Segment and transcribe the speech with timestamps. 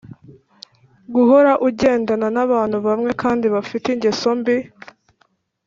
[1.13, 4.57] guhora ugendana n’abantu bamwe kandi bafite ingeso mbi.